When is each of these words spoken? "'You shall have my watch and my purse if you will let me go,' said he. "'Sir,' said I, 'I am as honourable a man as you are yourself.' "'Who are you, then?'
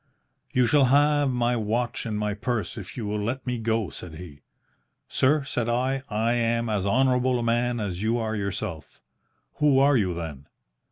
"'You 0.51 0.65
shall 0.65 0.85
have 0.85 1.29
my 1.29 1.55
watch 1.55 2.07
and 2.07 2.17
my 2.17 2.33
purse 2.33 2.75
if 2.75 2.97
you 2.97 3.05
will 3.05 3.19
let 3.19 3.45
me 3.45 3.59
go,' 3.59 3.91
said 3.91 4.15
he. 4.15 4.41
"'Sir,' 5.07 5.43
said 5.43 5.69
I, 5.69 6.01
'I 6.09 6.33
am 6.33 6.69
as 6.69 6.87
honourable 6.87 7.37
a 7.37 7.43
man 7.43 7.79
as 7.79 8.01
you 8.01 8.17
are 8.17 8.35
yourself.' 8.35 8.99
"'Who 9.57 9.77
are 9.77 9.95
you, 9.95 10.15
then?' 10.15 10.47